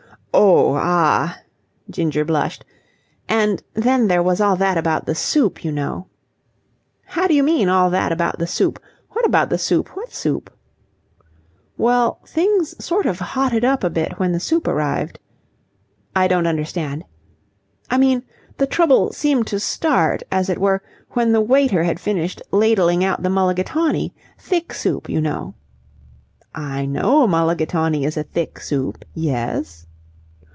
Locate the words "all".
4.39-4.55, 7.67-7.89